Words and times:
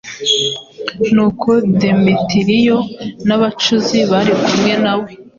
Nuko 1.13 1.49
Demetiriyo 1.79 2.77
n’abacuzi 3.27 3.99
bari 4.11 4.33
kumwe 4.43 4.73
na 4.83 4.93
we, 4.99 5.09